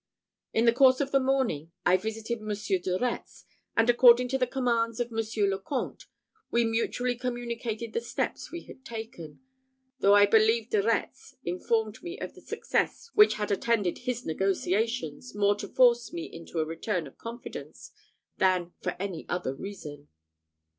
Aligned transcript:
In 0.51 0.65
the 0.65 0.73
course 0.73 0.99
of 0.99 1.11
the 1.11 1.19
morning, 1.19 1.71
I 1.85 1.95
visited 1.95 2.41
Monsieur 2.41 2.79
de 2.79 2.97
Retz; 2.97 3.45
and, 3.77 3.87
according 3.87 4.29
to 4.29 4.39
the 4.39 4.47
commands 4.47 4.99
of 4.99 5.11
Monsieur 5.11 5.45
le 5.47 5.59
Comte, 5.59 6.07
we 6.49 6.65
mutually 6.65 7.13
communicated 7.13 7.93
the 7.93 8.01
steps 8.01 8.51
we 8.51 8.63
had 8.63 8.83
taken 8.83 9.41
though 9.99 10.15
I 10.15 10.25
believe 10.25 10.71
De 10.71 10.81
Retz 10.81 11.35
informed 11.45 12.01
me 12.01 12.17
of 12.17 12.33
the 12.33 12.41
success 12.41 13.11
which 13.13 13.35
had 13.35 13.51
attended 13.51 13.99
his 13.99 14.25
negotiations, 14.25 15.35
more 15.35 15.53
to 15.57 15.67
force 15.67 16.11
me 16.11 16.23
into 16.25 16.57
a 16.57 16.65
return 16.65 17.05
of 17.05 17.19
confidence 17.19 17.91
than 18.37 18.73
for 18.81 18.95
any 18.99 19.27
other 19.29 19.53
reason. 19.53 20.07